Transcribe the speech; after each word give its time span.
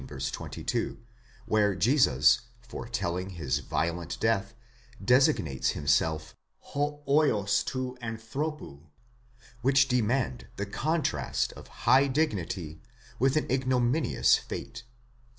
22, 0.03 0.97
where 1.45 1.75
Jesus, 1.75 2.39
foretelling 2.59 3.29
his 3.29 3.59
violent 3.59 4.19
death, 4.19 4.55
designates 5.05 5.69
himself 5.77 6.35
ὁ 6.73 7.05
vids 7.05 7.63
tod 7.63 7.99
ἀνθρώπου) 8.01 8.87
which 9.61 9.87
demand 9.87 10.47
the 10.55 10.65
contrast 10.65 11.53
of 11.53 11.67
high 11.85 12.07
dignity 12.07 12.81
with 13.19 13.35
an 13.37 13.45
ignominious 13.51 14.37
fate. 14.37 14.85